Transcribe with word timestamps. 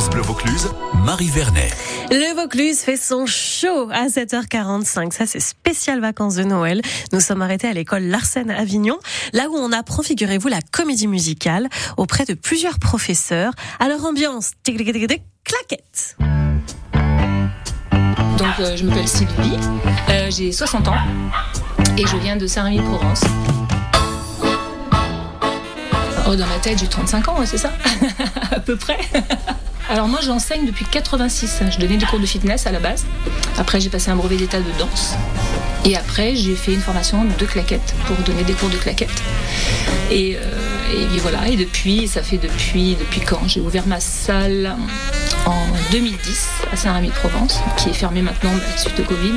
France 0.00 0.14
Bleu 0.14 0.22
Vaucluse, 0.22 0.70
Marie 1.04 1.28
Vernet. 1.28 1.70
Le 2.10 2.34
Vaucluse 2.34 2.78
fait 2.78 2.96
son 2.96 3.26
show 3.26 3.90
à 3.92 4.06
7h45. 4.06 5.12
Ça, 5.12 5.26
c'est 5.26 5.40
spécial 5.40 6.00
vacances 6.00 6.36
de 6.36 6.44
Noël. 6.44 6.80
Nous 7.12 7.20
sommes 7.20 7.42
arrêtés 7.42 7.68
à 7.68 7.74
l'école 7.74 8.04
Larsen 8.04 8.50
Avignon, 8.50 8.98
là 9.34 9.50
où 9.50 9.56
on 9.56 9.72
apprend, 9.72 10.02
figurez-vous, 10.02 10.48
la 10.48 10.62
comédie 10.62 11.06
musicale 11.06 11.68
auprès 11.98 12.24
de 12.24 12.32
plusieurs 12.32 12.78
professeurs. 12.78 13.52
À 13.78 13.88
leur 13.88 14.02
ambiance, 14.06 14.52
claquette. 14.64 16.16
Donc, 18.38 18.58
euh, 18.60 18.76
je 18.78 18.84
m'appelle 18.84 19.06
Sylvie, 19.06 19.58
euh, 20.08 20.30
j'ai 20.30 20.50
60 20.50 20.88
ans 20.88 20.96
et 21.98 22.06
je 22.06 22.16
viens 22.16 22.36
de 22.36 22.46
Saint-Rémy-de-Provence. 22.46 23.24
Oh, 26.26 26.36
dans 26.36 26.46
ma 26.46 26.58
tête, 26.62 26.78
j'ai 26.78 26.88
35 26.88 27.28
ans, 27.28 27.38
ouais, 27.38 27.44
c'est 27.44 27.58
ça 27.58 27.72
À 28.50 28.60
peu 28.60 28.76
près. 28.76 28.98
Alors 29.90 30.06
moi, 30.06 30.20
j'enseigne 30.22 30.66
depuis 30.66 30.84
86. 30.84 31.62
Je 31.72 31.78
donnais 31.80 31.96
des 31.96 32.06
cours 32.06 32.20
de 32.20 32.26
fitness 32.26 32.64
à 32.68 32.70
la 32.70 32.78
base. 32.78 33.04
Après, 33.58 33.80
j'ai 33.80 33.90
passé 33.90 34.08
un 34.12 34.14
brevet 34.14 34.36
d'état 34.36 34.60
de 34.60 34.78
danse. 34.78 35.14
Et 35.84 35.96
après, 35.96 36.36
j'ai 36.36 36.54
fait 36.54 36.72
une 36.72 36.80
formation 36.80 37.24
de 37.24 37.44
claquettes 37.44 37.92
pour 38.06 38.16
donner 38.18 38.44
des 38.44 38.52
cours 38.52 38.68
de 38.68 38.76
claquettes. 38.76 39.20
Et, 40.12 40.36
euh, 40.36 41.12
et 41.14 41.18
voilà, 41.18 41.48
et 41.48 41.56
depuis, 41.56 42.06
ça 42.06 42.22
fait 42.22 42.38
depuis, 42.38 42.94
depuis 43.00 43.20
quand? 43.20 43.40
J'ai 43.48 43.60
ouvert 43.60 43.88
ma 43.88 43.98
salle 43.98 44.76
en 45.50 45.66
2010 45.92 46.48
à 46.72 46.76
Saint-Rémy-de-Provence, 46.76 47.60
qui 47.76 47.90
est 47.90 47.92
fermée 47.92 48.22
maintenant 48.22 48.52
bah, 48.52 48.76
suite 48.76 48.98
au 49.00 49.02
Covid. 49.02 49.34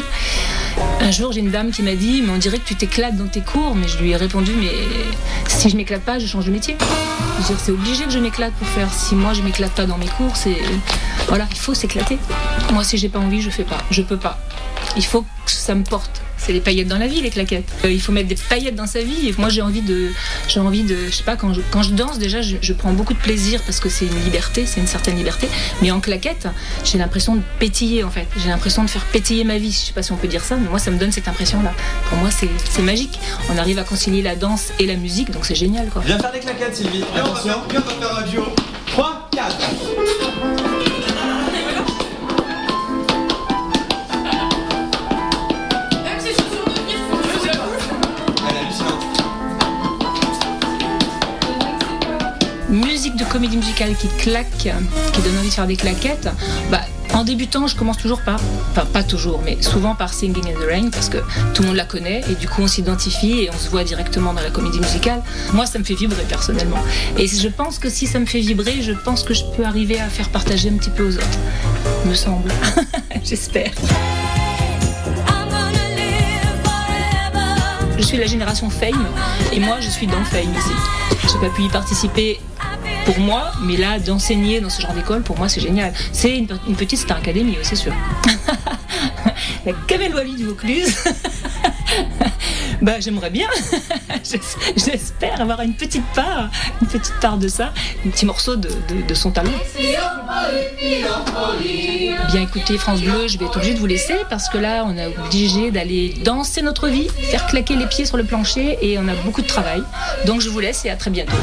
Un 1.02 1.12
jour, 1.12 1.32
j'ai 1.32 1.40
une 1.40 1.52
dame 1.52 1.72
qui 1.72 1.82
m'a 1.82 1.96
dit, 1.96 2.22
mais 2.22 2.32
on 2.32 2.38
dirait 2.38 2.60
que 2.60 2.66
tu 2.66 2.76
t'éclates 2.76 3.16
dans 3.16 3.28
tes 3.28 3.42
cours. 3.42 3.76
Mais 3.76 3.88
je 3.88 3.98
lui 3.98 4.12
ai 4.12 4.16
répondu, 4.16 4.52
mais 4.60 4.72
si 5.48 5.70
je 5.70 5.76
m'éclate 5.76 6.02
pas, 6.02 6.20
je 6.20 6.28
change 6.28 6.46
de 6.46 6.52
métier. 6.52 6.78
C'est 7.58 7.72
obligé 7.72 8.06
que 8.06 8.12
je 8.12 8.20
m'éclate 8.20 8.54
pour 8.54 8.68
faire. 8.68 8.94
Si 8.94 9.16
moi 9.16 9.34
je 9.34 9.42
m'éclate 9.42 9.72
pas 9.72 9.86
dans 9.86 9.98
mes 9.98 10.08
cours, 10.08 10.36
c'est 10.36 10.58
voilà, 11.28 11.48
il 11.52 11.60
faut 11.60 11.74
s'éclater. 11.74 12.18
Moi, 12.72 12.84
si 12.84 12.98
j'ai 12.98 13.10
pas 13.10 13.20
envie, 13.20 13.42
je 13.42 13.50
fais 13.50 13.64
pas. 13.64 13.80
Je 13.92 14.02
peux 14.02 14.18
pas. 14.18 14.40
Il 14.96 15.06
faut 15.06 15.22
que 15.22 15.52
ça 15.52 15.76
me 15.76 15.84
porte. 15.84 16.22
C'est 16.38 16.52
les 16.52 16.60
paillettes 16.60 16.90
dans 16.90 16.98
la 16.98 17.08
vie, 17.08 17.22
les 17.22 17.30
claquettes. 17.30 17.72
Euh, 17.86 17.92
il 17.92 18.02
faut 18.02 18.12
mettre 18.12 18.28
des 18.28 18.36
paillettes 18.36 18.76
dans 18.76 18.86
sa 18.86 19.02
vie. 19.02 19.30
Et 19.30 19.36
moi, 19.38 19.48
j'ai 19.48 19.62
envie 19.62 19.82
de, 19.82 20.10
j'ai 20.50 20.60
envie 20.60 20.84
de, 20.84 21.06
je 21.06 21.12
sais 21.12 21.24
pas, 21.24 21.38
quand 21.38 21.54
je, 21.54 21.62
quand 21.72 21.84
je 21.84 21.92
danse, 21.92 22.20
déjà, 22.20 22.42
je, 22.42 22.58
je 22.62 22.74
prends 22.74 22.92
beaucoup 22.92 23.14
de 23.14 23.20
plaisir 23.20 23.62
parce 23.64 23.80
que 23.80 23.88
c'est 23.88 24.06
une 24.06 24.24
liberté, 24.26 24.66
c'est 24.66 24.82
une 24.82 24.88
certaine 24.88 25.16
liberté. 25.16 25.48
Mais 25.82 25.92
en 25.92 26.02
claquette, 26.02 26.50
j'ai 26.84 26.98
l'impression 26.98 27.36
de 27.36 27.42
pétiller, 27.60 28.04
en 28.04 28.10
fait. 28.10 28.28
J'ai 28.38 28.50
l'impression 28.50 28.84
de 28.84 28.90
faire 28.90 29.06
pétiller 29.06 29.46
ma 29.46 29.58
vie. 29.58 29.72
Je 29.72 29.88
sais 29.88 29.94
pas 29.94 30.04
si 30.04 30.12
on 30.12 30.18
peut 30.18 30.28
dire 30.28 30.44
ça, 30.44 30.58
mais 30.58 30.68
moi, 30.68 30.80
ça 30.80 30.92
me 30.92 30.98
donne 30.98 31.14
cette 31.14 31.30
impression-là. 31.30 31.72
Pour 32.10 32.18
moi, 32.18 32.30
c'est, 32.30 32.50
c'est 32.70 32.82
magique. 32.82 33.18
On 33.50 33.58
arrive 33.58 33.80
à 33.80 33.84
concilier 33.84 34.22
la 34.22 34.36
danse 34.36 34.74
et 34.80 34.86
la 34.86 34.98
musique, 34.98 35.32
donc 35.32 35.46
c'est 35.46 35.56
génial, 35.56 35.88
quoi. 35.88 36.02
Viens 36.06 36.20
faire 36.20 36.34
des 36.34 36.40
claquettes, 36.40 36.76
Sylvie. 36.76 37.04
Attention. 37.16 37.62
Viens, 37.70 37.84
on 37.86 38.02
va 38.02 38.08
faire 38.08 38.18
un 38.18 38.30
duo. 38.30 38.44
3, 38.88 39.30
4. 39.32 40.33
Musique 52.74 53.16
de 53.16 53.24
comédie 53.24 53.58
musicale 53.58 53.96
qui 53.96 54.08
claque, 54.18 54.50
qui 54.58 55.22
donne 55.22 55.38
envie 55.38 55.50
de 55.50 55.54
faire 55.54 55.68
des 55.68 55.76
claquettes, 55.76 56.30
bah, 56.70 56.82
en 57.14 57.24
débutant, 57.24 57.68
je 57.68 57.76
commence 57.76 57.98
toujours 57.98 58.22
par, 58.22 58.40
enfin 58.72 58.86
pas 58.86 59.04
toujours, 59.04 59.42
mais 59.46 59.62
souvent 59.62 59.94
par 59.94 60.14
Singing 60.14 60.48
in 60.48 60.60
the 60.60 60.68
Rain 60.68 60.90
parce 60.90 61.10
que 61.10 61.20
tout 61.54 61.62
le 61.62 61.68
monde 61.68 61.78
la 61.78 61.86
connaît 61.86 62.22
et 62.30 62.34
du 62.34 62.48
coup 62.48 62.64
on 62.64 62.68
s'identifie 62.68 63.44
et 63.44 63.50
on 63.54 63.58
se 63.58 63.70
voit 63.70 63.84
directement 63.84 64.34
dans 64.34 64.42
la 64.42 64.50
comédie 64.50 64.80
musicale. 64.80 65.22
Moi, 65.54 65.68
ça 65.68 65.78
me 65.78 65.84
fait 65.84 65.94
vibrer 65.94 66.24
personnellement. 66.28 66.80
Et 67.18 67.28
je 67.28 67.48
pense 67.50 67.78
que 67.78 67.90
si 67.90 68.08
ça 68.08 68.20
me 68.20 68.26
fait 68.26 68.40
vibrer, 68.40 68.82
je 68.82 68.94
pense 68.94 69.22
que 69.24 69.36
je 69.36 69.44
peux 69.56 69.64
arriver 69.64 70.00
à 70.00 70.08
faire 70.10 70.30
partager 70.30 70.70
un 70.70 70.78
petit 70.78 70.90
peu 70.90 71.08
aux 71.08 71.16
autres. 71.16 71.40
Me 72.06 72.16
semble. 72.16 72.52
J'espère. 73.24 73.72
Je 77.96 78.02
suis 78.02 78.18
la 78.18 78.26
génération 78.26 78.70
Fame 78.70 79.08
et 79.54 79.60
moi 79.60 79.80
je 79.80 79.90
suis 79.90 80.08
dans 80.08 80.24
Fame 80.26 80.52
ici. 80.52 81.28
J'ai 81.32 81.40
pas 81.48 81.54
pu 81.54 81.64
y 81.64 81.70
participer 81.70 82.40
pour 83.06 83.20
moi, 83.20 83.52
mais 83.62 83.78
là 83.78 84.00
d'enseigner 84.00 84.62
dans 84.62 84.70
ce 84.70 84.82
genre 84.82 84.94
d'école, 84.94 85.22
pour 85.24 85.38
moi 85.38 85.50
c'est 85.50 85.62
génial. 85.62 85.94
C'est 86.12 86.38
une, 86.38 86.48
petite 86.48 87.00
star 87.00 87.18
académie, 87.18 87.56
oui, 87.58 87.64
c'est 87.64 87.76
sûr. 87.76 87.94
la 89.66 89.74
Kamel 89.88 90.14
Wally 90.14 90.36
du 90.36 90.46
Vaucluse. 90.46 90.96
bah 92.82 93.00
j'aimerais 93.00 93.30
bien. 93.30 93.48
J'espère 94.76 95.42
avoir 95.42 95.62
une 95.62 95.74
petite 95.74 96.06
part, 96.16 96.50
une 96.82 96.88
petite 96.88 97.14
part 97.20 97.38
de 97.38 97.48
ça, 97.48 97.74
un 98.06 98.10
petit 98.10 98.26
morceau 98.26 98.56
de, 98.56 98.70
de- 98.70 99.02
de 99.08 99.14
son 99.14 99.32
talent. 99.32 99.52
Bien 102.32 102.42
écoutez 102.42 102.78
France 102.78 103.02
Bleu, 103.02 103.28
je 103.28 103.38
vais 103.38 103.46
être 103.46 103.58
obligée 103.58 103.74
de 103.74 103.80
vous 103.80 103.86
laisser 103.86 104.16
parce 104.30 104.50
que 104.50 104.58
là 104.58 104.84
on 104.88 104.98
est 104.98 105.08
obligé 105.08 105.72
d'aller 105.72 106.14
danser 106.24 106.62
notre 106.62 106.88
vie, 106.88 107.08
faire 107.10 107.46
claquer 107.48 107.76
les 107.76 107.86
pieds 107.88 108.06
sur 108.06 108.18
le 108.18 108.24
plancher 108.24 108.78
et 108.82 108.98
on 108.98 109.08
a 109.08 109.14
beaucoup 109.26 109.42
de 109.42 109.48
travail. 109.48 109.84
Donc 110.26 110.42
je 110.42 110.50
vous 110.50 110.60
laisse 110.60 110.86
et 110.86 110.90
à 110.90 110.96
très 110.96 111.12
bientôt. 111.12 111.36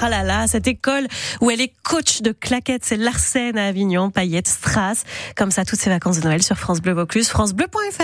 Ah 0.00 0.08
là 0.08 0.22
là, 0.22 0.46
cette 0.46 0.68
école 0.68 1.08
où 1.40 1.50
elle 1.50 1.60
est 1.60 1.72
coach 1.82 2.22
de 2.22 2.30
claquettes, 2.32 2.84
c'est 2.84 2.96
Larsen 2.96 3.58
à 3.58 3.66
Avignon, 3.66 4.10
Paillettes, 4.10 4.46
Strass. 4.46 5.02
Comme 5.36 5.50
ça, 5.50 5.64
toutes 5.64 5.80
ces 5.80 5.90
vacances 5.90 6.20
de 6.20 6.24
Noël 6.24 6.42
sur 6.42 6.56
France 6.56 6.80
Bleu 6.80 6.92
Vaucluse, 6.92 7.28
francebleu.fr. 7.28 8.02